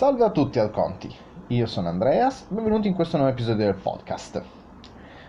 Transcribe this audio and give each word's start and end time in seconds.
Salve 0.00 0.24
a 0.24 0.30
tutti 0.30 0.58
Arconti, 0.58 1.14
io 1.48 1.66
sono 1.66 1.90
Andreas, 1.90 2.46
benvenuti 2.48 2.88
in 2.88 2.94
questo 2.94 3.18
nuovo 3.18 3.32
episodio 3.32 3.66
del 3.66 3.74
podcast. 3.74 4.42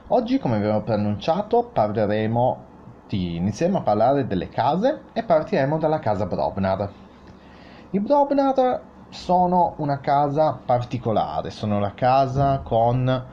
Oggi, 0.07 0.39
come 0.39 0.55
abbiamo 0.55 0.79
preannunciato, 0.79 1.69
parleremo 1.73 2.63
di... 3.09 3.35
inizieremo 3.35 3.79
a 3.79 3.81
parlare 3.81 4.27
delle 4.27 4.47
case 4.47 5.01
e 5.11 5.23
partiremo 5.23 5.77
dalla 5.77 5.99
casa 5.99 6.25
Brobnar. 6.25 6.89
I 7.89 7.99
Brobnar 7.99 8.81
sono 9.09 9.73
una 9.79 9.99
casa 9.99 10.57
particolare, 10.65 11.49
sono 11.49 11.77
la 11.81 11.93
casa 11.93 12.59
con 12.59 13.25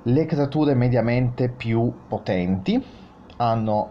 le 0.00 0.26
creature 0.26 0.74
mediamente 0.74 1.48
più 1.48 1.92
potenti, 2.06 2.80
hanno 3.38 3.90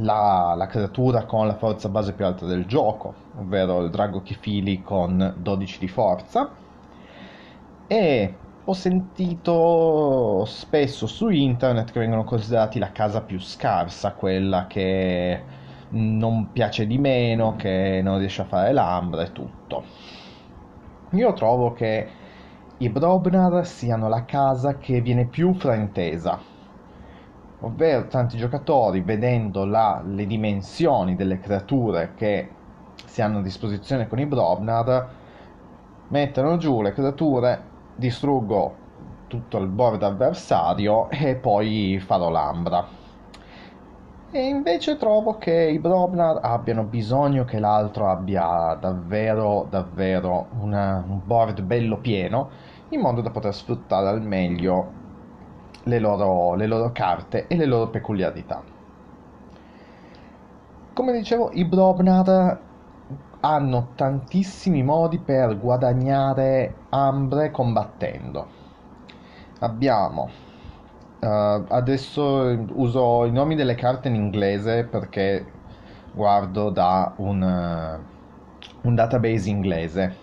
la, 0.00 0.54
la, 0.56 0.66
creatura 0.66 1.24
con 1.24 1.46
la 1.46 1.56
forza 1.56 1.88
base 1.88 2.12
più 2.12 2.24
alta 2.24 2.46
del 2.46 2.66
gioco, 2.66 3.14
ovvero 3.38 3.82
il 3.82 3.90
drago 3.90 4.22
Kifili 4.22 4.82
con 4.82 5.34
12 5.36 5.78
di 5.78 5.88
forza. 5.88 6.50
E 7.86 8.34
ho 8.64 8.72
sentito 8.72 10.44
spesso 10.46 11.06
su 11.06 11.28
internet 11.28 11.90
che 11.90 12.00
vengono 12.00 12.24
considerati 12.24 12.78
la 12.78 12.92
casa 12.92 13.22
più 13.22 13.40
scarsa, 13.40 14.12
quella 14.12 14.66
che 14.66 15.42
non 15.90 16.52
piace 16.52 16.86
di 16.86 16.98
meno, 16.98 17.56
che 17.56 18.00
non 18.02 18.18
riesce 18.18 18.42
a 18.42 18.46
fare 18.46 18.72
l'ambra 18.72 19.22
e 19.22 19.32
tutto. 19.32 19.82
Io 21.10 21.32
trovo 21.32 21.72
che 21.72 22.08
i 22.78 22.88
Brobnar 22.88 23.66
siano 23.66 24.08
la 24.08 24.24
casa 24.24 24.78
che 24.78 25.00
viene 25.00 25.26
più 25.26 25.52
fraintesa, 25.54 26.49
ovvero 27.60 28.06
tanti 28.06 28.36
giocatori 28.36 29.00
vedendo 29.00 29.64
la, 29.64 30.02
le 30.04 30.26
dimensioni 30.26 31.16
delle 31.16 31.40
creature 31.40 32.12
che 32.14 32.48
si 33.04 33.22
hanno 33.22 33.38
a 33.38 33.42
disposizione 33.42 34.08
con 34.08 34.18
i 34.18 34.26
Brobnar 34.26 35.08
mettono 36.08 36.56
giù 36.56 36.82
le 36.82 36.92
creature, 36.92 37.62
distruggo 37.96 38.74
tutto 39.26 39.58
il 39.58 39.68
board 39.68 40.02
avversario 40.02 41.08
e 41.10 41.36
poi 41.36 42.00
farò 42.04 42.30
l'ambra. 42.30 42.98
E 44.32 44.46
invece 44.46 44.96
trovo 44.96 45.38
che 45.38 45.52
i 45.52 45.80
Brobnar 45.80 46.38
abbiano 46.42 46.84
bisogno 46.84 47.44
che 47.44 47.58
l'altro 47.58 48.08
abbia 48.08 48.76
davvero, 48.80 49.66
davvero 49.68 50.46
una, 50.60 51.04
un 51.06 51.20
board 51.24 51.62
bello 51.62 51.98
pieno, 51.98 52.48
in 52.90 53.00
modo 53.00 53.22
da 53.22 53.30
poter 53.30 53.52
sfruttare 53.52 54.08
al 54.08 54.22
meglio 54.22 54.98
le 55.84 55.98
loro, 55.98 56.54
le 56.54 56.66
loro 56.66 56.92
carte 56.92 57.46
e 57.46 57.56
le 57.56 57.66
loro 57.66 57.88
peculiarità. 57.88 58.62
Come 60.92 61.12
dicevo, 61.12 61.50
i 61.52 61.64
Brobnar 61.64 62.60
hanno 63.40 63.88
tantissimi 63.94 64.82
modi 64.82 65.18
per 65.18 65.58
guadagnare 65.58 66.74
ambre 66.90 67.50
combattendo. 67.50 68.58
Abbiamo 69.60 70.28
uh, 71.20 71.26
adesso 71.26 72.66
uso 72.74 73.24
i 73.24 73.30
nomi 73.30 73.54
delle 73.54 73.74
carte 73.74 74.08
in 74.08 74.14
inglese 74.14 74.84
perché 74.84 75.44
guardo 76.12 76.70
da 76.70 77.12
un, 77.16 77.40
uh, 77.42 78.86
un 78.86 78.94
database 78.94 79.48
inglese. 79.48 80.16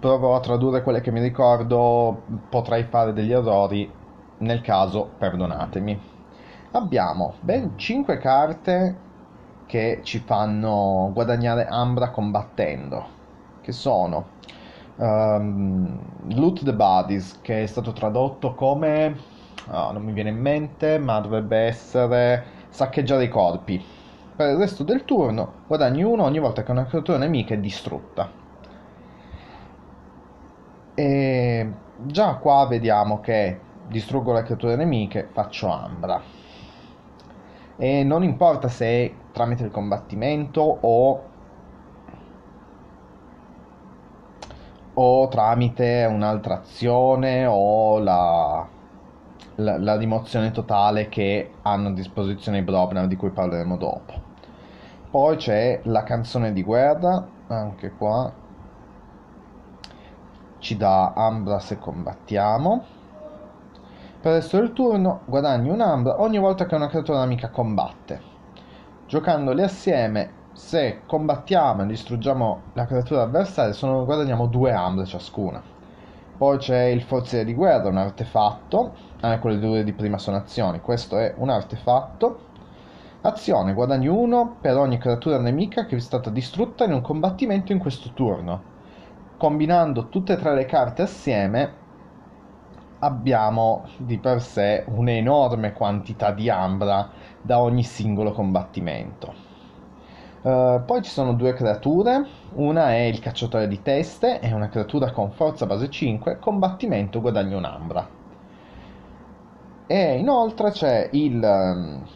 Provo 0.00 0.34
a 0.34 0.40
tradurre 0.40 0.82
quelle 0.82 1.02
che 1.02 1.10
mi 1.10 1.20
ricordo, 1.20 2.22
potrei 2.48 2.84
fare 2.84 3.12
degli 3.12 3.32
errori, 3.32 3.92
nel 4.38 4.62
caso 4.62 5.10
perdonatemi. 5.18 6.00
Abbiamo 6.70 7.34
ben 7.40 7.76
5 7.76 8.16
carte 8.16 8.96
che 9.66 10.00
ci 10.02 10.20
fanno 10.20 11.10
guadagnare 11.12 11.66
Ambra 11.66 12.08
combattendo, 12.08 13.04
che 13.60 13.72
sono 13.72 14.28
um, 14.96 16.00
Loot 16.28 16.64
the 16.64 16.72
Bodies, 16.72 17.38
che 17.42 17.64
è 17.64 17.66
stato 17.66 17.92
tradotto 17.92 18.54
come... 18.54 19.14
Oh, 19.68 19.92
non 19.92 20.02
mi 20.02 20.12
viene 20.12 20.30
in 20.30 20.40
mente, 20.40 20.98
ma 20.98 21.20
dovrebbe 21.20 21.58
essere 21.58 22.42
saccheggiare 22.70 23.24
i 23.24 23.28
corpi. 23.28 23.84
Per 24.34 24.48
il 24.48 24.56
resto 24.56 24.82
del 24.82 25.04
turno 25.04 25.64
guadagni 25.66 26.02
uno 26.02 26.24
ogni 26.24 26.38
volta 26.38 26.62
che 26.62 26.70
una 26.70 26.86
creatura 26.86 27.18
nemica 27.18 27.52
è 27.52 27.58
distrutta. 27.58 28.39
E 31.00 31.72
già 31.96 32.34
qua 32.34 32.66
vediamo 32.66 33.20
che 33.20 33.58
distruggo 33.88 34.34
le 34.34 34.42
creature 34.42 34.76
nemiche, 34.76 35.30
faccio 35.32 35.70
Ambra. 35.70 36.20
E 37.78 38.04
non 38.04 38.22
importa 38.22 38.68
se 38.68 39.14
tramite 39.32 39.64
il 39.64 39.70
combattimento 39.70 40.60
o, 40.60 41.22
o 44.92 45.28
tramite 45.28 46.06
un'altra 46.06 46.58
azione 46.58 47.46
o 47.46 47.98
la, 47.98 48.68
la, 49.54 49.78
la, 49.78 49.96
rimozione 49.96 50.50
totale 50.50 51.08
che 51.08 51.52
hanno 51.62 51.88
a 51.88 51.92
disposizione 51.92 52.58
i 52.58 52.62
Brobnar 52.62 53.06
di 53.06 53.16
cui 53.16 53.30
parleremo 53.30 53.78
dopo. 53.78 54.12
Poi 55.10 55.36
c'è 55.36 55.80
la 55.84 56.02
canzone 56.02 56.52
di 56.52 56.62
guerra, 56.62 57.26
anche 57.46 57.90
qua 57.92 58.39
ci 60.60 60.76
dà 60.76 61.12
Ambra 61.14 61.58
se 61.58 61.78
combattiamo 61.78 62.98
per 64.20 64.32
il 64.32 64.38
resto 64.40 64.58
del 64.58 64.74
turno 64.74 65.20
guadagni 65.24 65.70
un'ambra 65.70 66.20
ogni 66.20 66.36
volta 66.38 66.66
che 66.66 66.74
una 66.74 66.88
creatura 66.88 67.22
amica 67.22 67.48
combatte. 67.48 68.20
Giocandoli 69.06 69.62
assieme, 69.62 70.30
se 70.52 71.00
combattiamo 71.06 71.82
e 71.82 71.86
distruggiamo 71.86 72.60
la 72.74 72.84
creatura 72.84 73.22
avversaria, 73.22 73.72
sono, 73.72 74.04
guadagniamo 74.04 74.46
due 74.46 74.72
ambre 74.72 75.06
ciascuna. 75.06 75.62
Poi 76.36 76.58
c'è 76.58 76.82
il 76.84 77.00
forziere 77.00 77.46
di 77.46 77.54
guerra, 77.54 77.88
un 77.88 77.96
artefatto. 77.96 78.92
Ah, 79.20 79.38
quelle 79.38 79.58
due 79.58 79.84
di 79.84 79.94
prima 79.94 80.18
sono 80.18 80.36
azioni. 80.36 80.82
Questo 80.82 81.16
è 81.16 81.32
un 81.38 81.48
artefatto. 81.48 82.40
Azione, 83.22 83.72
guadagni 83.72 84.08
uno 84.08 84.56
per 84.60 84.76
ogni 84.76 84.98
creatura 84.98 85.38
nemica 85.38 85.86
che 85.86 85.96
è 85.96 85.98
stata 85.98 86.28
distrutta 86.28 86.84
in 86.84 86.92
un 86.92 87.00
combattimento 87.00 87.72
in 87.72 87.78
questo 87.78 88.10
turno. 88.12 88.69
Combinando 89.40 90.10
tutte 90.10 90.34
e 90.34 90.36
tre 90.36 90.54
le 90.54 90.66
carte 90.66 91.00
assieme 91.00 91.72
abbiamo 92.98 93.86
di 93.96 94.18
per 94.18 94.42
sé 94.42 94.84
un'enorme 94.86 95.72
quantità 95.72 96.30
di 96.30 96.50
ambra 96.50 97.08
da 97.40 97.58
ogni 97.58 97.82
singolo 97.82 98.32
combattimento. 98.32 99.32
Uh, 100.42 100.82
poi 100.84 101.00
ci 101.00 101.08
sono 101.08 101.32
due 101.32 101.54
creature, 101.54 102.22
una 102.56 102.90
è 102.90 102.98
il 103.04 103.18
cacciatore 103.18 103.66
di 103.66 103.80
teste, 103.80 104.40
è 104.40 104.52
una 104.52 104.68
creatura 104.68 105.10
con 105.10 105.30
forza 105.30 105.64
base 105.64 105.88
5, 105.88 106.38
combattimento 106.38 107.22
guadagno 107.22 107.56
un'ambra. 107.56 108.06
E 109.86 110.18
inoltre 110.18 110.70
c'è 110.72 111.08
il 111.12 111.42
um, 111.42 112.06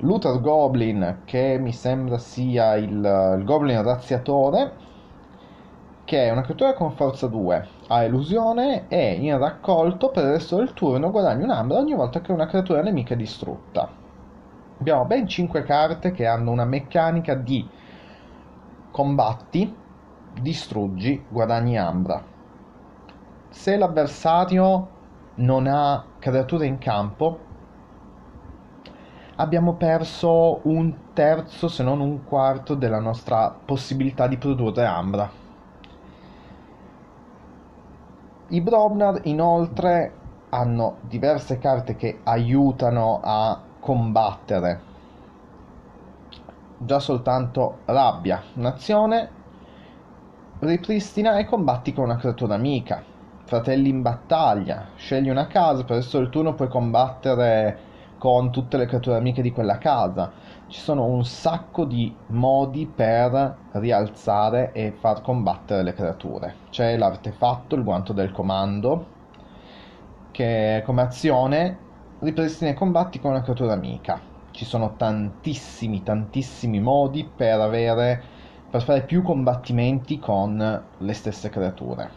Luther 0.00 0.38
Goblin 0.38 1.20
che 1.24 1.56
mi 1.58 1.72
sembra 1.72 2.18
sia 2.18 2.74
il, 2.74 2.90
il 3.38 3.42
Goblin 3.42 3.82
razziatore, 3.82 4.92
che 6.04 6.26
è 6.26 6.30
una 6.30 6.42
creatura 6.42 6.74
con 6.74 6.92
forza 6.92 7.26
2, 7.28 7.68
ha 7.88 8.04
illusione 8.04 8.88
e 8.88 9.12
in 9.14 9.38
raccolto 9.38 10.10
per 10.10 10.24
il 10.24 10.32
resto 10.32 10.56
del 10.56 10.74
turno 10.74 11.10
guadagna 11.10 11.44
un'ambra 11.44 11.78
ogni 11.78 11.94
volta 11.94 12.20
che 12.20 12.32
una 12.32 12.46
creatura 12.46 12.82
nemica 12.82 13.14
è 13.14 13.16
distrutta. 13.16 13.88
Abbiamo 14.78 15.06
ben 15.06 15.26
5 15.26 15.62
carte 15.62 16.12
che 16.12 16.26
hanno 16.26 16.50
una 16.50 16.66
meccanica 16.66 17.34
di 17.34 17.66
combatti, 18.90 19.74
distruggi, 20.40 21.24
guadagni 21.26 21.78
ambra. 21.78 22.22
Se 23.48 23.76
l'avversario 23.76 24.88
non 25.36 25.66
ha 25.66 26.04
creature 26.18 26.66
in 26.66 26.76
campo, 26.76 27.38
abbiamo 29.36 29.74
perso 29.74 30.60
un 30.64 30.94
terzo 31.14 31.68
se 31.68 31.82
non 31.82 32.00
un 32.00 32.24
quarto 32.24 32.74
della 32.74 33.00
nostra 33.00 33.56
possibilità 33.64 34.26
di 34.26 34.36
produrre 34.36 34.84
ambra 34.84 35.42
i 38.54 38.60
Brobnar 38.60 39.18
inoltre 39.24 40.12
hanno 40.50 40.98
diverse 41.00 41.58
carte 41.58 41.96
che 41.96 42.20
aiutano 42.22 43.18
a 43.20 43.60
combattere. 43.80 44.80
Già 46.78 47.00
soltanto 47.00 47.78
rabbia, 47.86 48.40
un'azione, 48.54 49.28
ripristina 50.60 51.36
e 51.38 51.46
combatti 51.46 51.92
con 51.92 52.04
una 52.04 52.16
creatura 52.16 52.54
amica. 52.54 53.02
Fratelli 53.44 53.88
in 53.88 54.02
battaglia, 54.02 54.86
scegli 54.94 55.28
una 55.28 55.48
casa, 55.48 55.82
per 55.82 55.96
il 55.96 56.08
del 56.08 56.28
turno 56.30 56.54
puoi 56.54 56.68
combattere 56.68 57.78
con 58.18 58.52
tutte 58.52 58.76
le 58.76 58.86
creature 58.86 59.16
amiche 59.16 59.42
di 59.42 59.50
quella 59.50 59.78
casa. 59.78 60.30
Ci 60.74 60.80
sono 60.80 61.04
un 61.04 61.24
sacco 61.24 61.84
di 61.84 62.12
modi 62.30 62.84
per 62.84 63.58
rialzare 63.74 64.72
e 64.72 64.90
far 64.90 65.22
combattere 65.22 65.84
le 65.84 65.92
creature. 65.92 66.56
C'è 66.68 66.96
l'artefatto, 66.96 67.76
il 67.76 67.84
guanto 67.84 68.12
del 68.12 68.32
comando, 68.32 69.06
che 70.32 70.82
come 70.84 71.02
azione 71.02 71.78
ripristina 72.18 72.72
i 72.72 72.74
combatti 72.74 73.20
con 73.20 73.30
una 73.30 73.42
creatura 73.42 73.72
amica. 73.72 74.20
Ci 74.50 74.64
sono 74.64 74.96
tantissimi, 74.96 76.02
tantissimi 76.02 76.80
modi 76.80 77.24
per 77.24 77.60
avere 77.60 78.22
per 78.68 78.82
fare 78.82 79.02
più 79.02 79.22
combattimenti 79.22 80.18
con 80.18 80.84
le 80.98 81.12
stesse 81.12 81.50
creature. 81.50 82.10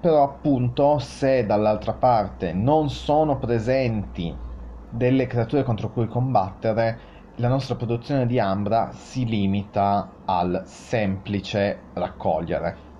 Però 0.00 0.22
appunto 0.22 0.98
se 0.98 1.46
dall'altra 1.46 1.94
parte 1.94 2.52
non 2.52 2.90
sono 2.90 3.38
presenti 3.38 4.50
delle 4.92 5.26
creature 5.26 5.62
contro 5.62 5.90
cui 5.90 6.06
combattere, 6.06 7.10
la 7.36 7.48
nostra 7.48 7.76
produzione 7.76 8.26
di 8.26 8.38
Ambra 8.38 8.92
si 8.92 9.24
limita 9.24 10.06
al 10.26 10.64
semplice 10.66 11.78
raccogliere. 11.94 12.90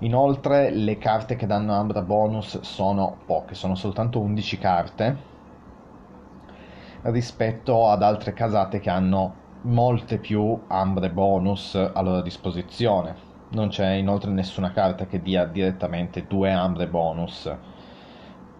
Inoltre 0.00 0.70
le 0.70 0.98
carte 0.98 1.36
che 1.36 1.46
danno 1.46 1.74
Ambra 1.74 2.02
bonus 2.02 2.60
sono 2.62 3.18
poche, 3.24 3.54
sono 3.54 3.76
soltanto 3.76 4.18
11 4.18 4.58
carte 4.58 5.16
rispetto 7.02 7.88
ad 7.88 8.02
altre 8.02 8.32
casate 8.32 8.80
che 8.80 8.90
hanno 8.90 9.46
molte 9.62 10.18
più 10.18 10.60
Ambre 10.66 11.10
bonus 11.10 11.76
a 11.76 12.00
loro 12.00 12.20
disposizione. 12.20 13.14
Non 13.50 13.68
c'è 13.68 13.92
inoltre 13.92 14.32
nessuna 14.32 14.72
carta 14.72 15.06
che 15.06 15.22
dia 15.22 15.44
direttamente 15.44 16.26
due 16.26 16.50
Ambre 16.50 16.88
bonus 16.88 17.48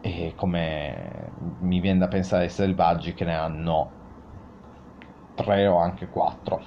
e 0.00 0.32
come 0.36 1.30
mi 1.60 1.80
viene 1.80 1.98
da 1.98 2.08
pensare 2.08 2.44
ai 2.44 2.50
selvaggi 2.50 3.14
che 3.14 3.24
ne 3.24 3.34
hanno 3.34 3.90
3 5.34 5.66
o 5.66 5.78
anche 5.78 6.08
4. 6.08 6.62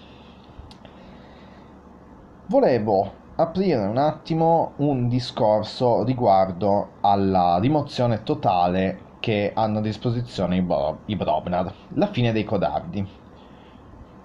Volevo 2.48 3.14
aprire 3.36 3.86
un 3.86 3.98
attimo 3.98 4.74
un 4.78 5.08
discorso 5.08 6.04
riguardo 6.04 6.90
alla 7.02 7.58
rimozione 7.60 8.24
totale 8.24 9.10
che 9.20 9.52
hanno 9.56 9.80
a 9.80 9.82
disposizione 9.82 10.58
i, 10.58 10.62
Bro- 10.62 11.00
i 11.06 11.16
Brobnar, 11.16 11.74
la 11.90 12.08
fine 12.08 12.32
dei 12.32 12.44
codardi. 12.44 13.08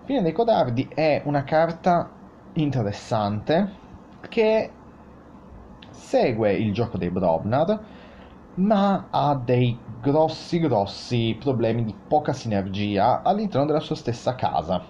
Fine 0.05 0.23
dei 0.23 0.33
codardi 0.33 0.89
è 0.93 1.23
una 1.25 1.45
carta 1.45 2.09
interessante 2.55 3.85
che 4.29 4.71
segue 5.91 6.53
il 6.55 6.73
gioco 6.73 6.97
dei 6.97 7.11
Brobnar, 7.11 7.79
ma 8.57 9.09
ha 9.11 9.35
dei 9.35 9.83
grossi 9.87 10.59
grossi 10.59 11.37
problemi 11.41 11.85
di 11.85 11.95
poca 12.07 12.33
sinergia 12.35 13.23
all'interno 13.23 13.67
della 13.67 13.81
sua 13.81 13.97
stessa 13.97 14.35
casa. 14.35 14.85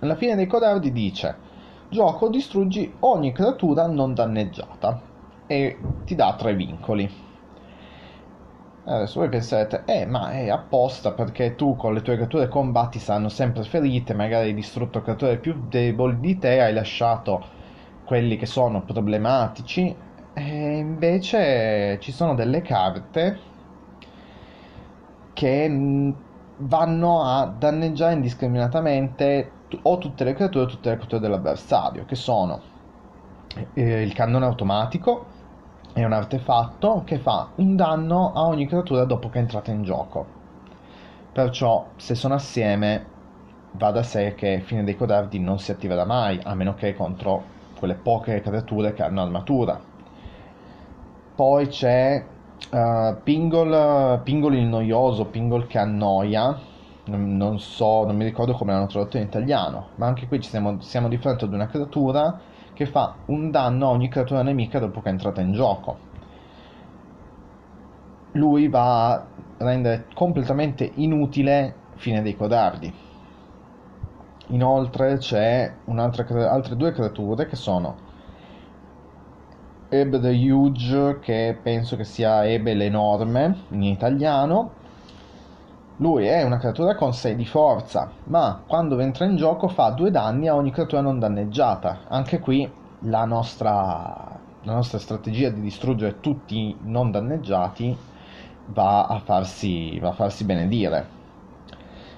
Alla 0.00 0.16
fine 0.16 0.34
dei 0.36 0.46
codardi 0.46 0.92
dice 0.92 1.40
gioco 1.88 2.28
distruggi 2.28 2.96
ogni 3.00 3.32
creatura 3.32 3.86
non 3.86 4.14
danneggiata 4.14 5.00
e 5.46 5.90
ti 6.04 6.14
dà 6.14 6.34
tre 6.36 6.54
vincoli. 6.54 7.24
Adesso 8.88 9.18
voi 9.20 9.28
penserete, 9.28 9.84
eh, 9.84 10.06
ma 10.06 10.30
è 10.32 10.48
apposta 10.48 11.12
perché 11.12 11.56
tu 11.56 11.74
con 11.76 11.92
le 11.92 12.02
tue 12.02 12.14
creature 12.16 12.48
combatti 12.48 12.98
saranno 13.00 13.28
sempre 13.28 13.64
ferite, 13.64 14.14
magari 14.14 14.48
hai 14.48 14.54
distrutto 14.54 15.02
creature 15.02 15.38
più 15.40 15.66
deboli 15.68 16.20
di 16.20 16.38
te, 16.38 16.60
hai 16.60 16.72
lasciato 16.72 17.44
quelli 18.04 18.36
che 18.36 18.46
sono 18.46 18.84
problematici, 18.84 20.05
e 20.38 20.76
invece 20.76 21.98
ci 21.98 22.12
sono 22.12 22.34
delle 22.34 22.60
carte 22.60 23.38
che 25.32 26.12
vanno 26.58 27.22
a 27.22 27.46
danneggiare 27.46 28.12
indiscriminatamente 28.12 29.50
o 29.80 29.96
tutte 29.96 30.24
le 30.24 30.34
creature 30.34 30.64
o 30.64 30.68
tutte 30.68 30.90
le 30.90 30.96
creature 30.98 31.22
dell'avversario, 31.22 32.04
che 32.04 32.16
sono 32.16 32.60
eh, 33.72 34.02
il 34.02 34.12
cannone 34.12 34.44
automatico, 34.44 35.24
è 35.94 36.04
un 36.04 36.12
artefatto 36.12 37.02
che 37.06 37.18
fa 37.18 37.52
un 37.54 37.74
danno 37.74 38.34
a 38.34 38.42
ogni 38.42 38.66
creatura 38.66 39.04
dopo 39.04 39.30
che 39.30 39.38
è 39.38 39.40
entrata 39.40 39.70
in 39.70 39.84
gioco. 39.84 40.26
Perciò, 41.32 41.86
se 41.96 42.14
sono 42.14 42.34
assieme, 42.34 43.06
va 43.70 43.90
da 43.90 44.02
sé 44.02 44.34
che 44.34 44.60
Fine 44.60 44.84
dei 44.84 44.96
Codardi 44.96 45.38
non 45.38 45.58
si 45.58 45.70
attiverà 45.70 46.04
mai, 46.04 46.38
a 46.42 46.54
meno 46.54 46.74
che 46.74 46.94
contro 46.94 47.42
quelle 47.78 47.94
poche 47.94 48.42
creature 48.42 48.92
che 48.92 49.02
hanno 49.02 49.22
armatura. 49.22 49.94
Poi 51.36 51.68
c'è 51.68 52.24
uh, 52.70 53.22
Pingol, 53.22 54.22
Pingol 54.22 54.54
il 54.54 54.64
noioso, 54.64 55.26
Pingol 55.26 55.66
che 55.66 55.78
annoia, 55.78 56.58
non, 57.04 57.60
so, 57.60 58.04
non 58.06 58.16
mi 58.16 58.24
ricordo 58.24 58.54
come 58.54 58.72
l'hanno 58.72 58.86
tradotto 58.86 59.18
in 59.18 59.24
italiano, 59.24 59.88
ma 59.96 60.06
anche 60.06 60.26
qui 60.28 60.42
siamo, 60.42 60.80
siamo 60.80 61.08
di 61.08 61.18
fronte 61.18 61.44
ad 61.44 61.52
una 61.52 61.66
creatura 61.66 62.40
che 62.72 62.86
fa 62.86 63.18
un 63.26 63.50
danno 63.50 63.88
a 63.88 63.90
ogni 63.90 64.08
creatura 64.08 64.42
nemica 64.42 64.78
dopo 64.78 65.02
che 65.02 65.08
è 65.08 65.12
entrata 65.12 65.42
in 65.42 65.52
gioco. 65.52 65.98
Lui 68.32 68.68
va 68.68 69.12
a 69.12 69.26
rendere 69.58 70.06
completamente 70.14 70.90
inutile 70.96 71.84
Fine 71.96 72.20
dei 72.22 72.36
Codardi 72.36 72.92
Inoltre 74.48 75.16
c'è 75.18 75.78
altre 75.86 76.76
due 76.76 76.92
creature 76.92 77.46
che 77.46 77.56
sono 77.56 78.05
Ebe 79.88 80.18
the 80.18 80.30
Huge, 80.30 81.20
che 81.20 81.56
penso 81.62 81.94
che 81.94 82.02
sia 82.02 82.44
Ebe 82.44 82.74
l'enorme 82.74 83.56
in 83.68 83.84
italiano. 83.84 84.70
Lui 85.98 86.26
è 86.26 86.42
una 86.42 86.58
creatura 86.58 86.96
con 86.96 87.14
6 87.14 87.36
di 87.36 87.46
forza, 87.46 88.10
ma 88.24 88.62
quando 88.66 88.98
entra 88.98 89.26
in 89.26 89.36
gioco 89.36 89.68
fa 89.68 89.90
2 89.90 90.10
danni 90.10 90.48
a 90.48 90.56
ogni 90.56 90.72
creatura 90.72 91.02
non 91.02 91.20
danneggiata. 91.20 92.00
Anche 92.08 92.40
qui 92.40 92.68
la 93.00 93.24
nostra, 93.24 94.38
la 94.62 94.72
nostra 94.72 94.98
strategia 94.98 95.50
di 95.50 95.60
distruggere 95.60 96.18
tutti 96.18 96.58
i 96.58 96.76
non 96.80 97.12
danneggiati 97.12 97.96
va 98.66 99.06
a 99.06 99.20
farsi, 99.20 100.00
va 100.00 100.08
a 100.08 100.12
farsi 100.12 100.44
benedire. 100.44 101.08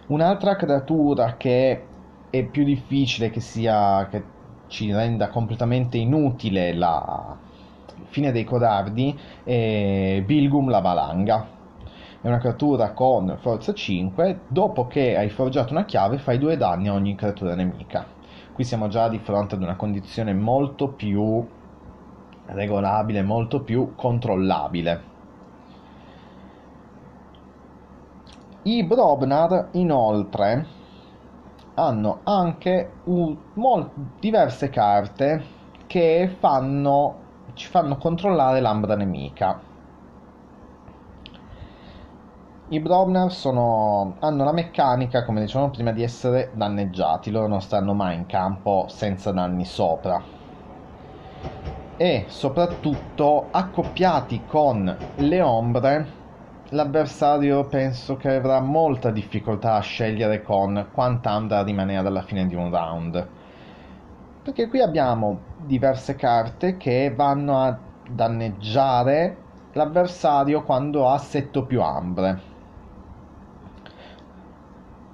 Un'altra 0.07 0.57
creatura 0.57 1.37
che 1.37 1.85
è 2.31 2.43
più 2.45 2.65
difficile 2.65 3.29
che 3.29 3.41
sia 3.41 4.07
che 4.09 4.25
ci 4.69 4.91
renda 4.91 5.29
completamente 5.29 5.99
inutile 5.99 6.73
la 6.73 7.37
fine 8.09 8.33
dei 8.33 8.45
codardi 8.45 9.19
è 9.45 10.23
Bilgum 10.25 10.69
la 10.69 10.81
valanga. 10.81 11.57
È 12.21 12.27
una 12.27 12.39
creatura 12.39 12.93
con 12.93 13.37
forza 13.41 13.73
5 13.73 14.41
dopo 14.49 14.87
che 14.87 15.17
hai 15.17 15.31
forgiato 15.31 15.73
una 15.73 15.85
chiave 15.85 16.19
fai 16.19 16.39
due 16.39 16.57
danni 16.57 16.89
a 16.89 16.95
ogni 16.95 17.15
creatura 17.15 17.55
nemica. 17.55 18.05
Qui 18.53 18.65
siamo 18.65 18.89
già 18.89 19.09
di 19.09 19.19
fronte 19.19 19.55
ad 19.55 19.63
una 19.63 19.77
condizione 19.77 20.35
molto 20.35 20.89
più 20.89 21.47
regolabile 22.49 23.23
molto 23.23 23.63
più 23.63 23.95
controllabile. 23.95 25.17
I 28.63 28.85
Brobnar 28.85 29.69
inoltre 29.73 30.67
hanno 31.75 32.21
anche 32.25 32.91
un, 33.05 33.37
mol, 33.55 33.89
diverse 34.19 34.69
carte 34.69 35.57
che 35.87 36.35
fanno, 36.39 37.17
ci 37.59 37.69
fanno 37.69 37.99
controllare 37.99 38.61
l'ambra 38.61 38.97
nemica. 38.97 39.63
I 42.71 42.81
Brobner 42.81 43.31
sono, 43.33 44.17
hanno 44.21 44.45
la 44.45 44.53
meccanica, 44.53 45.25
come 45.25 45.41
dicevamo 45.41 45.71
prima, 45.71 45.93
di 45.93 46.03
essere 46.03 46.51
danneggiati. 46.55 47.31
Loro 47.31 47.47
non 47.49 47.61
stanno 47.61 47.95
mai 47.95 48.15
in 48.17 48.27
campo 48.27 48.87
senza 48.89 49.33
danni 49.33 49.65
sopra. 49.65 50.25
E 51.97 52.27
soprattutto 52.29 53.51
accoppiati 53.51 54.45
con 54.47 55.11
le 55.17 55.41
ombre 55.43 56.15
l'avversario 56.71 57.69
penso 57.69 58.17
che 58.17 58.35
avrà 58.37 58.61
molta 58.61 59.11
difficoltà 59.11 59.75
a 59.75 59.81
scegliere 59.81 60.43
con 60.43 60.89
quanta 60.93 61.31
anda 61.31 61.63
rimanere 61.63 62.07
alla 62.09 62.23
fine 62.23 62.47
di 62.47 62.55
un 62.55 62.71
round. 62.71 63.33
Perché 64.49 64.69
qui 64.69 64.81
abbiamo 64.81 65.41
diverse 65.59 66.17
carte 66.17 66.79
che 66.79 67.13
vanno 67.15 67.61
a 67.61 67.79
danneggiare 68.09 69.37
l'avversario 69.75 70.63
quando 70.63 71.07
ha 71.07 71.19
setto 71.19 71.67
più 71.67 71.83
ambre. 71.83 72.41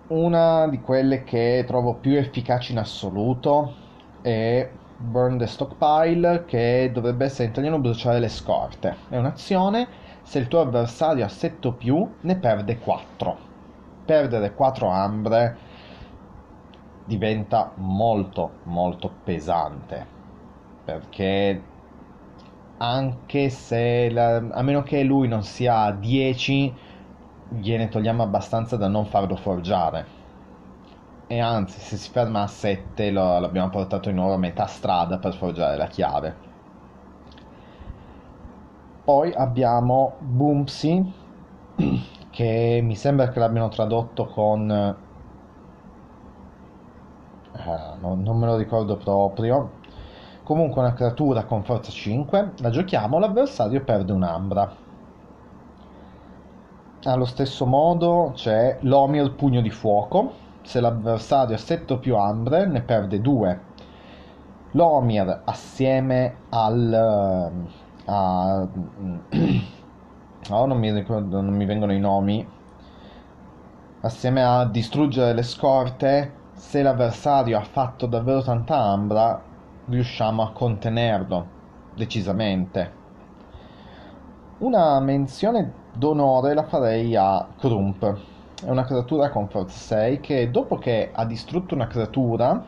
Una 0.06 0.68
di 0.68 0.80
quelle 0.80 1.24
che 1.24 1.64
trovo 1.66 1.94
più 1.94 2.16
efficaci 2.16 2.70
in 2.70 2.78
assoluto 2.78 3.74
è 4.22 4.70
Burn 4.98 5.36
the 5.36 5.48
Stockpile, 5.48 6.44
che 6.44 6.92
dovrebbe 6.94 7.24
essere 7.24 7.46
in 7.46 7.50
italiano 7.50 7.80
bruciare 7.80 8.20
le 8.20 8.28
scorte. 8.28 8.94
È 9.08 9.16
un'azione 9.16 9.88
se 10.22 10.38
il 10.38 10.46
tuo 10.46 10.60
avversario 10.60 11.24
ha 11.24 11.28
7 11.28 11.66
o 11.66 11.72
più, 11.72 12.08
ne 12.20 12.36
perde 12.36 12.78
4. 12.78 13.36
Perdere 14.04 14.54
4 14.54 14.88
ambre 14.88 15.72
diventa 17.04 17.72
molto 17.76 18.50
molto 18.64 19.10
pesante. 19.24 20.06
Perché 20.84 21.62
anche 22.78 23.48
se 23.50 24.10
la, 24.10 24.36
a 24.36 24.62
meno 24.62 24.82
che 24.82 25.02
lui 25.02 25.28
non 25.28 25.42
sia 25.42 25.82
a 25.82 25.92
10 25.92 26.74
gliene 27.48 27.88
togliamo 27.88 28.22
abbastanza 28.22 28.76
da 28.76 28.88
non 28.88 29.06
farlo 29.06 29.36
forgiare. 29.36 30.22
E 31.26 31.40
anzi 31.40 31.80
se 31.80 31.96
si 31.96 32.10
ferma 32.10 32.42
a 32.42 32.46
7 32.46 33.10
lo, 33.10 33.38
l'abbiamo 33.38 33.70
portato 33.70 34.08
in 34.10 34.18
oro 34.18 34.34
a 34.34 34.38
metà 34.38 34.66
strada 34.66 35.18
per 35.18 35.34
forgiare 35.34 35.76
la 35.76 35.86
chiave. 35.86 36.52
Poi 39.04 39.32
abbiamo 39.34 40.16
Boomsy, 40.18 41.12
che 42.30 42.80
mi 42.82 42.96
sembra 42.96 43.28
che 43.28 43.38
l'abbiano 43.38 43.68
tradotto 43.68 44.26
con 44.26 44.96
eh, 47.64 47.98
non, 48.00 48.22
non 48.22 48.38
me 48.38 48.46
lo 48.46 48.56
ricordo 48.56 48.96
proprio. 48.96 49.82
Comunque 50.42 50.82
una 50.82 50.92
creatura 50.92 51.44
con 51.44 51.64
forza 51.64 51.90
5, 51.90 52.52
la 52.58 52.70
giochiamo, 52.70 53.18
l'avversario 53.18 53.82
perde 53.82 54.12
un'ambra. 54.12 54.76
Allo 57.04 57.24
stesso 57.24 57.64
modo 57.66 58.32
c'è 58.34 58.78
l'Omir 58.80 59.34
Pugno 59.34 59.60
di 59.62 59.70
Fuoco, 59.70 60.32
se 60.62 60.80
l'avversario 60.80 61.54
ha 61.54 61.58
7 61.58 61.94
o 61.94 61.98
più 61.98 62.16
ambre 62.16 62.66
ne 62.66 62.82
perde 62.82 63.20
2. 63.20 63.60
L'Omir 64.72 65.42
assieme 65.44 66.36
al... 66.50 67.52
Uh, 67.54 68.10
a, 68.10 68.68
oh, 70.50 70.66
non 70.66 70.78
mi, 70.78 70.92
ricordo, 70.92 71.40
non 71.40 71.54
mi 71.54 71.64
vengono 71.64 71.92
i 71.92 72.00
nomi. 72.00 72.46
Assieme 74.00 74.42
a 74.44 74.66
distruggere 74.66 75.32
le 75.32 75.42
scorte, 75.42 76.32
se 76.54 76.82
l'avversario 76.82 77.58
ha 77.58 77.64
fatto 77.64 78.06
davvero 78.06 78.42
tanta 78.42 78.76
ambra, 78.76 79.40
riusciamo 79.86 80.42
a 80.42 80.52
contenerlo 80.52 81.46
decisamente. 81.94 83.02
Una 84.58 85.00
menzione 85.00 85.72
d'onore 85.92 86.54
la 86.54 86.64
farei 86.64 87.16
a 87.16 87.46
Krump. 87.58 88.18
È 88.64 88.70
una 88.70 88.84
creatura 88.84 89.30
con 89.30 89.48
forza 89.48 89.76
6 89.76 90.20
che 90.20 90.50
dopo 90.50 90.78
che 90.78 91.10
ha 91.12 91.24
distrutto 91.24 91.74
una 91.74 91.86
creatura 91.86 92.64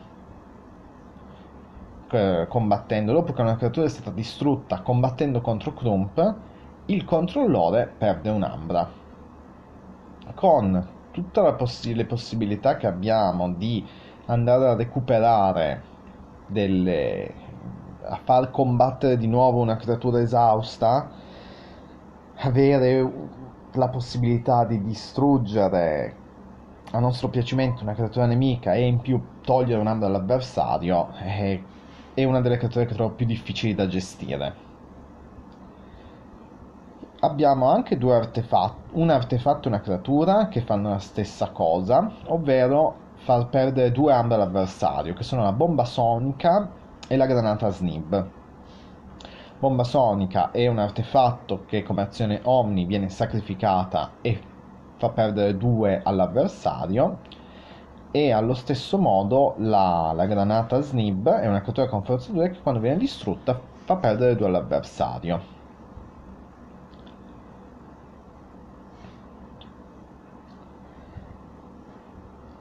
eh, 2.09 2.45
combattendo, 2.47 3.13
dopo 3.13 3.33
che 3.33 3.41
una 3.41 3.55
creatura 3.55 3.85
è 3.85 3.89
stata 3.89 4.11
distrutta 4.11 4.81
combattendo 4.81 5.41
contro 5.41 5.73
Krump, 5.73 6.35
il 6.87 7.03
controllore 7.05 7.91
perde 7.97 8.29
un'ambra. 8.29 8.89
Con 10.35 10.95
tutte 11.21 11.53
possi- 11.55 11.95
le 11.95 12.05
possibilità 12.05 12.77
che 12.77 12.85
abbiamo 12.87 13.51
di 13.53 13.87
andare 14.25 14.67
a 14.67 14.75
recuperare 14.75 15.83
delle... 16.45 17.33
a 18.03 18.17
far 18.23 18.51
combattere 18.51 19.17
di 19.17 19.27
nuovo 19.27 19.59
una 19.59 19.77
creatura 19.77 20.19
esausta, 20.21 21.09
avere 22.35 23.11
la 23.73 23.89
possibilità 23.89 24.65
di 24.65 24.81
distruggere 24.83 26.23
a 26.91 26.99
nostro 26.99 27.29
piacimento 27.29 27.83
una 27.83 27.93
creatura 27.95 28.25
nemica 28.27 28.73
e 28.73 28.85
in 28.85 29.01
più 29.01 29.39
togliere 29.41 29.79
un 29.81 29.87
ambra 29.87 30.07
all'avversario 30.07 31.11
è, 31.13 31.65
è 32.13 32.23
una 32.23 32.41
delle 32.41 32.57
creature 32.57 32.85
che 32.85 32.93
trovo 32.93 33.13
più 33.15 33.25
difficili 33.25 33.73
da 33.75 33.87
gestire. 33.87 34.66
Abbiamo 37.19 37.71
anche 37.71 37.97
due 37.97 38.13
artefatti, 38.13 38.89
un 38.91 39.09
artefatto 39.09 39.67
e 39.67 39.71
una 39.71 39.81
creatura 39.81 40.49
che 40.49 40.61
fanno 40.61 40.89
la 40.89 40.99
stessa 40.99 41.49
cosa, 41.49 42.11
ovvero 42.27 42.93
far 43.15 43.47
perdere 43.47 43.91
due 43.91 44.13
armi 44.13 44.35
all'avversario, 44.35 45.15
che 45.15 45.23
sono 45.23 45.41
la 45.41 45.51
bomba 45.51 45.83
sonica 45.83 46.69
e 47.07 47.17
la 47.17 47.25
granata 47.25 47.71
snib. 47.71 48.29
Bomba 49.57 49.83
sonica 49.83 50.51
è 50.51 50.67
un 50.67 50.77
artefatto 50.77 51.63
che 51.65 51.81
come 51.81 52.03
azione 52.03 52.39
Omni 52.43 52.85
viene 52.85 53.09
sacrificata 53.09 54.11
e 54.21 54.39
fa 54.97 55.09
perdere 55.09 55.57
due 55.57 55.99
all'avversario 56.03 57.17
e 58.11 58.31
allo 58.31 58.53
stesso 58.53 58.99
modo 58.99 59.55
la, 59.57 60.11
la 60.13 60.25
granata 60.27 60.81
snib 60.81 61.27
è 61.29 61.47
una 61.47 61.61
creatura 61.61 61.87
con 61.87 62.03
forza 62.03 62.31
2 62.31 62.51
che 62.51 62.61
quando 62.61 62.79
viene 62.79 62.97
distrutta 62.97 63.59
fa 63.85 63.95
perdere 63.95 64.35
due 64.35 64.45
all'avversario. 64.45 65.56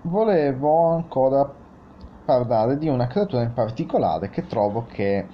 Volevo 0.07 0.91
ancora 0.91 1.53
parlare 2.25 2.79
di 2.79 2.89
una 2.89 3.07
creatura 3.07 3.43
in 3.43 3.53
particolare 3.53 4.31
che 4.31 4.47
trovo 4.47 4.87
che 4.87 5.27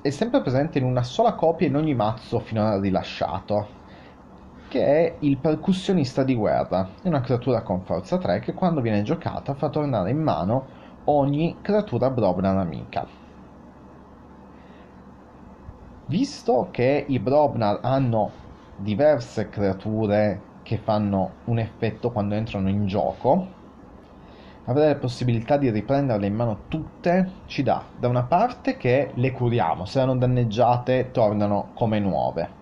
è 0.00 0.10
sempre 0.10 0.40
presente 0.40 0.78
in 0.78 0.84
una 0.84 1.02
sola 1.02 1.34
copia 1.34 1.66
in 1.66 1.76
ogni 1.76 1.94
mazzo 1.94 2.38
finora 2.38 2.78
rilasciato, 2.78 3.78
che 4.68 4.84
è 4.84 5.16
il 5.20 5.36
percussionista 5.38 6.22
di 6.22 6.34
guerra. 6.34 6.90
È 7.02 7.08
una 7.08 7.20
creatura 7.20 7.62
con 7.62 7.82
forza 7.82 8.18
3 8.18 8.40
che 8.40 8.54
quando 8.54 8.80
viene 8.80 9.02
giocata 9.02 9.54
fa 9.54 9.68
tornare 9.68 10.10
in 10.10 10.22
mano 10.22 10.66
ogni 11.04 11.58
creatura 11.60 12.10
Brobnar 12.10 12.56
amica. 12.56 13.06
Visto 16.06 16.68
che 16.70 17.04
i 17.06 17.18
Brobnar 17.18 17.80
hanno 17.82 18.30
diverse 18.76 19.48
creature 19.48 20.40
che 20.62 20.78
fanno 20.78 21.34
un 21.44 21.58
effetto 21.58 22.10
quando 22.10 22.34
entrano 22.34 22.68
in 22.68 22.86
gioco, 22.86 23.58
avere 24.64 24.88
la 24.88 24.96
possibilità 24.96 25.56
di 25.56 25.70
riprenderle 25.70 26.26
in 26.26 26.34
mano 26.34 26.58
tutte 26.68 27.30
ci 27.46 27.62
dà 27.62 27.82
da 27.98 28.08
una 28.08 28.24
parte 28.24 28.76
che 28.76 29.10
le 29.14 29.32
curiamo, 29.32 29.84
se 29.84 29.98
erano 29.98 30.18
danneggiate 30.18 31.10
tornano 31.10 31.70
come 31.74 31.98
nuove. 31.98 32.58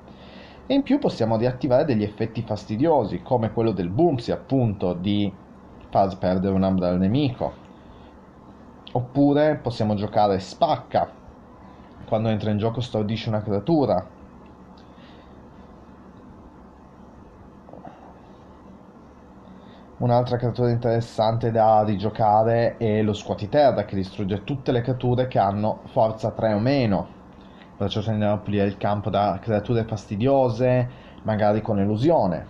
E 0.66 0.74
in 0.74 0.82
più 0.82 0.98
possiamo 0.98 1.36
riattivare 1.36 1.84
degli 1.84 2.02
effetti 2.02 2.42
fastidiosi, 2.42 3.22
come 3.22 3.52
quello 3.52 3.72
del 3.72 3.88
Boomsy, 3.88 4.32
appunto, 4.32 4.92
di 4.92 5.32
far 5.90 6.18
perdere 6.18 6.54
un'ambra 6.54 6.88
al 6.88 6.98
nemico. 6.98 7.52
Oppure 8.92 9.56
possiamo 9.56 9.94
giocare 9.94 10.38
Spacca, 10.38 11.10
quando 12.06 12.28
entra 12.28 12.50
in 12.50 12.58
gioco 12.58 12.80
stordisce 12.80 13.28
una 13.28 13.42
creatura, 13.42 14.06
Un'altra 19.98 20.36
creatura 20.36 20.70
interessante 20.70 21.50
da 21.50 21.82
rigiocare 21.82 22.76
è 22.76 23.02
lo 23.02 23.12
scuotiterra 23.12 23.84
che 23.84 23.96
distrugge 23.96 24.44
tutte 24.44 24.70
le 24.70 24.80
creature 24.80 25.26
che 25.26 25.40
hanno 25.40 25.80
forza 25.86 26.30
3 26.30 26.52
o 26.52 26.60
meno. 26.60 27.08
Perciò 27.76 28.00
se 28.00 28.12
andiamo 28.12 28.34
a 28.34 28.38
pulire 28.38 28.66
il 28.66 28.76
campo 28.76 29.10
da 29.10 29.40
creature 29.42 29.82
fastidiose, 29.82 30.88
magari 31.22 31.60
con 31.62 31.80
illusione. 31.80 32.46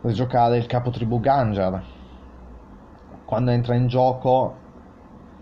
Rigiocare 0.00 0.56
il 0.56 0.64
capo 0.64 0.88
tribù 0.88 1.20
Ganjar. 1.20 1.84
Quando 3.26 3.50
entra 3.50 3.74
in 3.74 3.86
gioco 3.88 4.54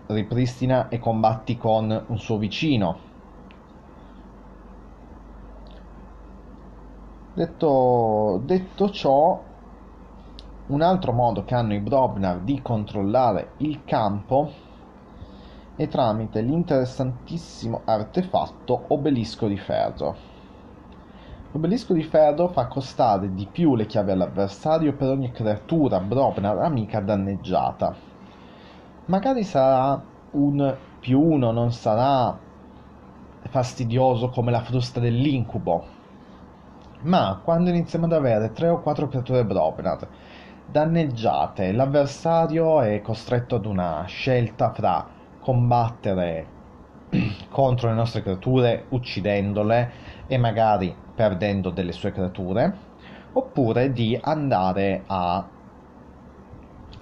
ripristina 0.07 0.89
e 0.89 0.99
combatti 0.99 1.55
con 1.55 2.03
un 2.05 2.17
suo 2.17 2.37
vicino. 2.37 2.97
Detto, 7.33 8.41
detto 8.43 8.89
ciò, 8.89 9.49
un 10.71 10.81
altro 10.81 11.11
modo 11.11 11.43
che 11.43 11.53
hanno 11.53 11.73
i 11.73 11.81
Brobnar 11.81 12.39
di 12.39 12.61
controllare 12.61 13.51
il 13.57 13.83
campo 13.83 14.49
è 15.75 15.85
tramite 15.89 16.39
l'interessantissimo 16.39 17.81
artefatto 17.83 18.85
Obelisco 18.87 19.47
di 19.47 19.57
Ferro. 19.57 20.29
L'obelisco 21.51 21.91
di 21.91 22.03
ferro 22.03 22.47
fa 22.47 22.67
costare 22.67 23.33
di 23.33 23.45
più 23.51 23.75
le 23.75 23.85
chiavi 23.85 24.11
all'avversario 24.11 24.95
per 24.95 25.09
ogni 25.09 25.31
creatura 25.31 25.99
Brobnar 25.99 26.59
amica 26.59 27.01
danneggiata. 27.01 27.93
Magari 29.07 29.43
sarà 29.43 30.01
un 30.31 30.77
più 31.01 31.19
uno, 31.19 31.51
non 31.51 31.73
sarà 31.73 32.37
fastidioso 33.49 34.29
come 34.29 34.51
la 34.51 34.61
frusta 34.61 35.01
dell'incubo, 35.01 35.83
ma 37.01 37.41
quando 37.43 37.69
iniziamo 37.69 38.05
ad 38.05 38.13
avere 38.13 38.53
3 38.53 38.69
o 38.69 38.79
4 38.79 39.09
creature 39.09 39.43
Brobnar 39.43 40.07
danneggiate. 40.71 41.71
L'avversario 41.73 42.81
è 42.81 43.01
costretto 43.01 43.55
ad 43.55 43.65
una 43.65 44.05
scelta 44.05 44.71
fra 44.71 45.05
combattere 45.39 46.47
contro 47.49 47.89
le 47.89 47.95
nostre 47.95 48.21
creature 48.21 48.85
uccidendole 48.89 49.91
e 50.27 50.37
magari 50.37 50.95
perdendo 51.13 51.69
delle 51.71 51.91
sue 51.91 52.11
creature, 52.13 52.77
oppure 53.33 53.91
di 53.91 54.17
andare 54.21 55.03
a 55.07 55.47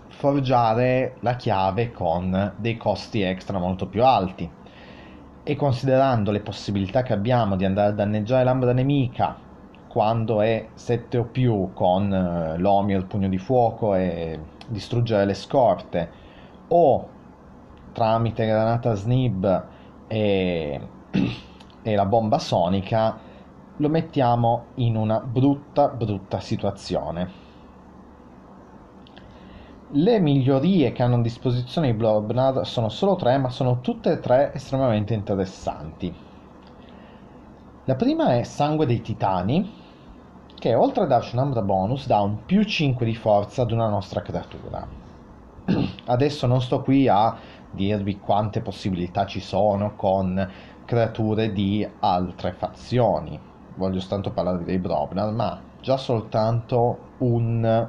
forgiare 0.08 1.18
la 1.22 1.36
chiave 1.36 1.92
con 1.92 2.54
dei 2.58 2.76
costi 2.76 3.22
extra 3.22 3.60
molto 3.60 3.88
più 3.88 4.04
alti. 4.04 4.52
E 5.44 5.56
considerando 5.56 6.32
le 6.32 6.42
possibilità 6.42 7.04
che 7.04 7.14
abbiamo 7.14 7.56
di 7.56 7.66
andare 7.66 7.90
a 7.90 7.94
danneggiare 7.94 8.44
l'ambra 8.44 8.74
nemica 8.74 9.49
quando 9.90 10.40
è 10.42 10.68
7 10.76 11.18
o 11.18 11.24
più 11.26 11.72
con 11.74 12.14
eh, 12.14 12.58
l'Omi 12.60 12.94
il 12.94 13.06
pugno 13.06 13.28
di 13.28 13.40
fuoco 13.40 13.96
e 13.96 14.40
distruggere 14.68 15.26
le 15.26 15.34
scorte 15.34 16.10
o 16.68 17.10
tramite 17.92 18.46
granata 18.46 18.94
snib 18.94 19.66
e, 20.08 20.80
e 21.82 21.96
la 21.96 22.06
bomba 22.06 22.38
sonica 22.38 23.18
lo 23.76 23.90
mettiamo 23.90 24.66
in 24.76 24.96
una 24.96 25.20
brutta 25.20 25.88
brutta 25.88 26.40
situazione 26.40 27.48
le 29.92 30.20
migliorie 30.20 30.92
che 30.92 31.02
hanno 31.02 31.16
a 31.16 31.22
disposizione 31.22 31.88
i 31.88 31.94
Blobnar 31.94 32.64
sono 32.68 32.90
solo 32.90 33.16
tre, 33.16 33.40
ma 33.40 33.50
sono 33.50 33.80
tutte 33.82 34.12
e 34.12 34.20
tre 34.20 34.54
estremamente 34.54 35.16
interessanti. 35.16 36.14
La 37.86 37.96
prima 37.96 38.36
è 38.36 38.44
Sangue 38.44 38.86
dei 38.86 39.02
Titani, 39.02 39.79
che 40.60 40.76
oltre 40.76 41.04
a 41.04 41.08
darci 41.08 41.36
un 41.36 41.42
ambra 41.42 41.62
bonus 41.62 42.06
dà 42.06 42.20
un 42.20 42.44
più 42.46 42.64
5 42.64 43.06
di 43.06 43.16
forza 43.16 43.62
ad 43.62 43.72
una 43.72 43.88
nostra 43.88 44.22
creatura. 44.22 44.86
Adesso 46.06 46.48
non 46.48 46.62
sto 46.62 46.82
qui 46.82 47.08
a 47.08 47.36
dirvi 47.72 48.20
quante 48.20 48.62
possibilità 48.62 49.26
ci 49.26 49.40
sono 49.40 49.96
con 49.96 50.52
creature 50.84 51.54
di 51.54 51.88
altre 52.00 52.52
fazioni. 52.52 53.40
Voglio 53.76 54.00
soltanto 54.02 54.32
parlare 54.32 54.66
dei 54.66 54.80
Brobnar, 54.80 55.32
ma 55.32 55.62
già 55.80 55.96
soltanto 55.96 56.98
un 57.20 57.88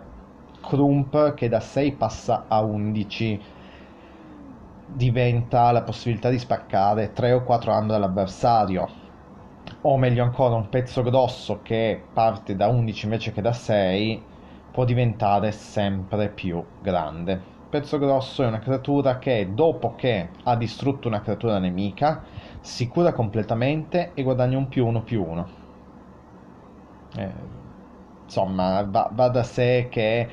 Krump 0.61 1.35
che 1.35 1.49
da 1.49 1.61
6 1.61 1.93
passa 1.93 2.45
a 2.47 2.61
11 2.61 3.41
diventa 4.87 5.73
la 5.73 5.83
possibilità 5.83 6.29
di 6.29 6.39
spaccare 6.39 7.13
3 7.13 7.33
o 7.33 7.43
4 7.43 7.73
armi 7.73 7.89
dall'avversario 7.89 9.01
o 9.83 9.97
meglio 9.99 10.23
ancora 10.25 10.55
un 10.55 10.69
pezzo 10.69 11.03
grosso 11.03 11.63
che 11.63 12.11
parte 12.13 12.55
da 12.57 12.69
11 12.69 13.05
invece 13.07 13.33
che 13.33 13.41
da 13.41 13.53
6 13.53 14.29
può 14.71 14.85
diventare 14.85 15.53
sempre 15.53 16.33
più 16.33 16.65
grande. 16.79 17.59
Pezzo 17.69 17.99
grosso 17.99 18.43
è 18.43 18.47
una 18.47 18.59
creatura 18.59 19.19
che 19.19 19.53
dopo 19.55 19.95
che 19.95 20.37
ha 20.43 20.57
distrutto 20.57 21.09
una 21.09 21.21
creatura 21.21 21.59
nemica 21.59 22.25
si 22.61 22.89
cura 22.89 23.13
completamente 23.13 24.13
e 24.15 24.23
guadagna 24.23 24.59
un 24.59 24.69
più 24.69 24.87
uno 24.87 25.03
più 25.03 25.25
uno. 25.25 25.59
Eh, 27.13 27.33
insomma, 28.25 28.83
va, 28.85 29.11
va 29.13 29.29
da 29.29 29.43
sé 29.43 29.89
che 29.91 30.31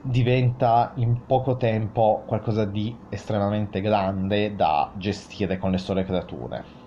diventa 0.00 0.92
in 0.96 1.24
poco 1.26 1.56
tempo 1.56 2.24
qualcosa 2.26 2.64
di 2.64 3.04
estremamente 3.08 3.80
grande 3.80 4.54
da 4.54 4.92
gestire 4.96 5.58
con 5.58 5.70
le 5.70 5.78
sole 5.78 6.04
creature. 6.04 6.77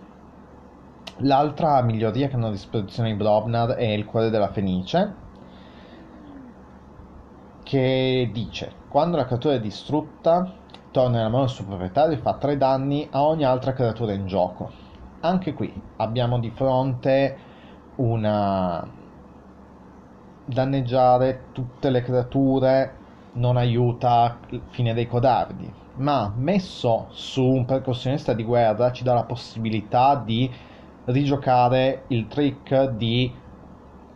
L'altra 1.23 1.81
miglioria 1.83 2.27
che 2.27 2.35
hanno 2.35 2.47
a 2.47 2.51
disposizione 2.51 3.09
i 3.09 3.15
Brobnar 3.15 3.71
è 3.71 3.85
il 3.85 4.05
cuore 4.05 4.29
della 4.29 4.49
Fenice, 4.49 5.13
che 7.63 8.29
dice 8.33 8.73
quando 8.87 9.17
la 9.17 9.25
creatura 9.25 9.53
è 9.53 9.59
distrutta 9.59 10.51
torna 10.91 11.17
nella 11.17 11.29
mano 11.29 11.45
del 11.45 11.53
suo 11.53 11.65
proprietario 11.65 12.17
e 12.17 12.19
fa 12.19 12.33
3 12.33 12.57
danni 12.57 13.07
a 13.11 13.23
ogni 13.23 13.45
altra 13.45 13.73
creatura 13.73 14.13
in 14.13 14.25
gioco. 14.25 14.71
Anche 15.21 15.53
qui 15.53 15.71
abbiamo 15.97 16.39
di 16.39 16.49
fronte 16.49 17.37
una 17.95 18.85
danneggiare 20.43 21.43
tutte 21.51 21.89
le 21.91 22.01
creature 22.01 22.95
non 23.33 23.57
aiuta 23.57 24.39
fine 24.69 24.93
dei 24.93 25.07
codardi, 25.07 25.71
ma 25.95 26.33
messo 26.35 27.07
su 27.11 27.45
un 27.45 27.65
percussionista 27.65 28.33
di 28.33 28.43
guerra 28.43 28.91
ci 28.91 29.03
dà 29.03 29.13
la 29.13 29.23
possibilità 29.23 30.15
di 30.15 30.51
rigiocare 31.05 32.03
il 32.07 32.27
trick 32.27 32.89
di 32.91 33.33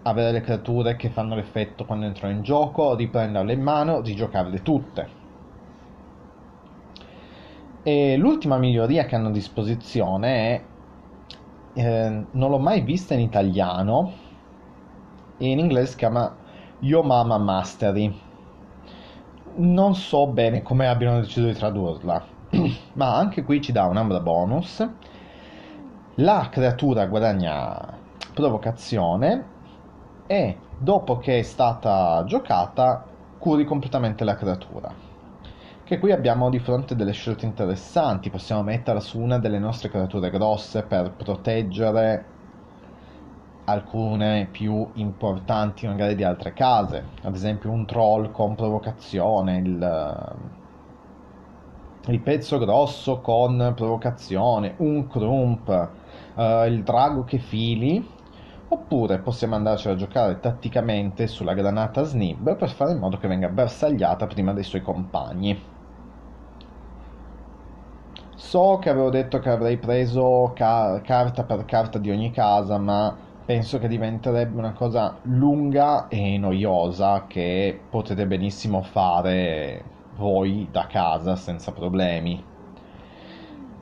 avere 0.04 0.32
le 0.32 0.42
creature 0.42 0.96
che 0.96 1.10
fanno 1.10 1.36
l'effetto 1.36 1.86
quando 1.86 2.06
entrano 2.06 2.34
in 2.34 2.44
gioco, 2.44 2.96
riprenderle 2.96 3.54
in 3.54 3.62
mano, 3.62 4.01
rigiocarle 4.01 4.62
tutte. 4.62 5.24
E 7.82 8.18
l'ultima 8.18 8.58
miglioria 8.58 9.06
che 9.06 9.15
hanno 9.15 9.30
a 9.30 9.32
disposizione 9.32 10.38
è, 10.38 10.63
eh, 11.74 12.25
non 12.32 12.50
l'ho 12.50 12.60
mai 12.60 12.82
vista 12.82 13.13
in 13.13 13.20
italiano, 13.20 14.12
e 15.38 15.50
in 15.50 15.60
inglese 15.60 15.92
si 15.92 15.98
chiama 15.98 16.36
Yo 16.80 17.04
Mama 17.04 17.38
Mastery 17.38 18.24
non 19.58 19.96
so 19.96 20.27
bene 20.27 20.62
come 20.62 20.88
abbiano 20.88 21.20
deciso 21.20 21.46
di 21.46 21.54
tradurla, 21.54 22.25
ma 22.94 23.15
anche 23.15 23.44
qui 23.44 23.62
ci 23.62 23.72
dà 23.72 23.86
un 23.86 23.98
ambra 23.98 24.20
bonus. 24.20 24.86
La 26.19 26.48
creatura 26.50 27.07
guadagna 27.07 27.77
provocazione 28.34 29.43
e 30.27 30.57
dopo 30.77 31.17
che 31.17 31.39
è 31.39 31.41
stata 31.41 32.24
giocata 32.25 33.03
curi 33.38 33.65
completamente 33.65 34.24
la 34.24 34.38
creatura. 34.38 34.89
Che 35.84 36.00
qui 36.00 36.13
abbiamo 36.13 36.50
di 36.50 36.60
fronte 36.60 36.95
delle 36.95 37.12
scelte 37.12 37.45
interessanti, 37.45 38.29
possiamo 38.29 38.63
metterla 38.63 39.01
su 39.01 39.19
una 39.19 39.39
delle 39.39 39.60
nostre 39.60 39.89
creature 39.89 40.29
grosse 40.29 40.84
per 40.84 41.12
proteggere 41.12 42.25
alcune 43.65 44.47
più 44.49 44.89
importanti 44.93 45.86
magari 45.86 46.15
di 46.15 46.23
altre 46.23 46.54
case, 46.54 47.04
ad 47.23 47.36
esempio 47.36 47.71
un 47.71 47.86
troll 47.86 48.32
con 48.32 48.56
provocazione, 48.56 49.58
il, 49.58 50.36
il 52.08 52.19
pezzo 52.21 52.58
grosso 52.58 53.19
con 53.19 53.73
provocazione, 53.75 54.75
un 54.78 55.08
crump, 55.08 56.04
uh, 56.36 56.65
il 56.65 56.84
drago 56.84 57.24
che 57.24 57.39
fili, 57.39 58.13
oppure 58.67 59.19
possiamo 59.21 59.56
andarci 59.56 59.89
a 59.89 59.95
giocare 59.95 60.39
tatticamente 60.39 61.28
sulla 61.28 61.54
granata 61.54 62.04
Snib 62.04 62.56
per 62.58 62.69
fare 62.71 62.91
in 62.93 63.00
modo 63.00 63.17
che 63.17 63.28
venga 63.28 63.50
bersagliata 63.50 64.28
prima 64.28 64.54
dei 64.54 64.63
suoi 64.63 64.82
compagni. 64.82 65.74
So 68.36 68.78
che 68.80 68.89
avevo 68.89 69.10
detto 69.10 69.39
che 69.39 69.50
avrei 69.50 69.78
preso 69.80 70.52
ca- 70.56 71.02
carta 71.02 71.43
per 71.45 71.65
carta 71.65 71.98
di 72.00 72.12
ogni 72.12 72.32
casa, 72.32 72.78
ma 72.78 73.17
penso 73.43 73.80
che 73.80 73.88
diventerebbe 73.88 74.58
una 74.58 74.74
cosa 74.74 75.19
lunga 75.24 76.08
e 76.08 76.38
noiosa 76.38 77.26
che 77.28 77.88
potete 77.89 78.28
benissimo 78.28 78.82
fare 78.84 80.06
voi 80.10 80.69
da 80.71 80.88
casa 80.88 81.36
senza 81.36 81.71
problemi. 81.74 82.55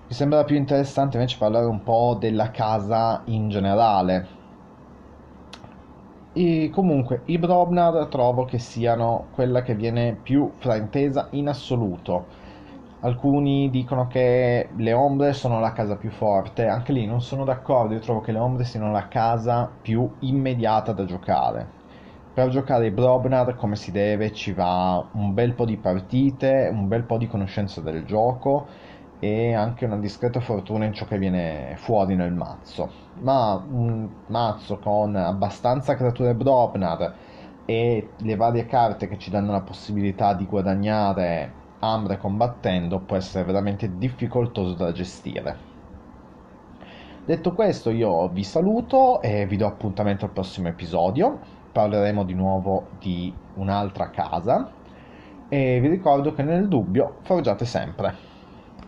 Mi 0.07 0.15
sembra 0.15 0.45
più 0.45 0.55
interessante 0.55 1.17
invece 1.17 1.37
parlare 1.37 1.65
un 1.65 1.83
po' 1.83 2.15
della 2.19 2.51
casa 2.51 3.21
in 3.25 3.49
generale. 3.49 4.27
E 6.35 6.69
comunque 6.71 7.23
i 7.25 7.37
Brobnar 7.37 8.07
trovo 8.07 8.45
che 8.45 8.57
siano 8.59 9.29
quella 9.31 9.61
che 9.61 9.75
viene 9.75 10.15
più 10.15 10.53
fraintesa 10.57 11.27
in 11.31 11.47
assoluto 11.47 12.27
Alcuni 13.01 13.69
dicono 13.69 14.07
che 14.07 14.69
le 14.77 14.93
ombre 14.93 15.33
sono 15.33 15.59
la 15.59 15.73
casa 15.73 15.97
più 15.97 16.09
forte, 16.09 16.67
anche 16.67 16.93
lì 16.93 17.05
non 17.05 17.21
sono 17.21 17.43
d'accordo, 17.43 17.93
io 17.93 17.99
trovo 17.99 18.21
che 18.21 18.31
le 18.31 18.39
ombre 18.39 18.63
siano 18.63 18.91
la 18.91 19.09
casa 19.09 19.77
più 19.81 20.15
immediata 20.19 20.93
da 20.93 21.05
giocare. 21.05 21.81
Per 22.33 22.49
giocare 22.49 22.87
i 22.87 22.91
Brobnar 22.91 23.55
come 23.55 23.75
si 23.75 23.91
deve 23.91 24.31
ci 24.33 24.53
va 24.53 25.07
un 25.13 25.33
bel 25.33 25.53
po' 25.53 25.65
di 25.65 25.77
partite, 25.77 26.69
un 26.71 26.87
bel 26.87 27.03
po' 27.03 27.17
di 27.17 27.27
conoscenza 27.27 27.81
del 27.81 28.05
gioco 28.05 28.67
e 29.23 29.53
anche 29.53 29.85
una 29.85 29.95
discreta 29.95 30.41
fortuna 30.41 30.83
in 30.83 30.91
ciò 30.91 31.05
che 31.05 31.17
viene 31.17 31.75
fuori 31.77 32.13
nel 32.13 32.33
mazzo. 32.33 32.91
Ma 33.21 33.53
un 33.53 34.09
mazzo 34.27 34.79
con 34.79 35.15
abbastanza 35.15 35.95
creature 35.95 36.35
Brobnar 36.35 37.15
e 37.63 38.09
le 38.17 38.35
varie 38.35 38.65
carte 38.65 39.07
che 39.07 39.17
ci 39.17 39.29
danno 39.29 39.53
la 39.53 39.61
possibilità 39.61 40.33
di 40.33 40.45
guadagnare 40.45 41.61
Ambre 41.79 42.17
combattendo 42.17 42.99
può 42.99 43.15
essere 43.15 43.45
veramente 43.45 43.97
difficoltoso 43.97 44.73
da 44.73 44.91
gestire. 44.91 45.71
Detto 47.25 47.53
questo 47.53 47.91
io 47.91 48.27
vi 48.27 48.43
saluto 48.43 49.21
e 49.21 49.45
vi 49.45 49.55
do 49.55 49.67
appuntamento 49.67 50.25
al 50.25 50.31
prossimo 50.31 50.67
episodio. 50.67 51.39
Parleremo 51.71 52.25
di 52.25 52.33
nuovo 52.33 52.87
di 52.99 53.33
un'altra 53.55 54.09
casa 54.09 54.69
e 55.47 55.79
vi 55.79 55.87
ricordo 55.87 56.33
che 56.33 56.43
nel 56.43 56.67
dubbio 56.67 57.19
forgiate 57.21 57.63
sempre. 57.63 58.32